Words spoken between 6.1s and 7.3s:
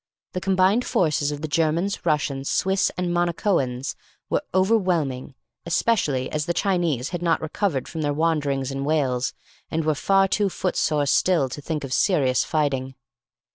as the Chinese had